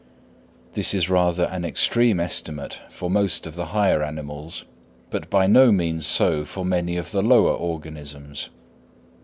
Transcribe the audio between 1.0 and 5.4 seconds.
rather an extreme estimate for most of the higher animals, but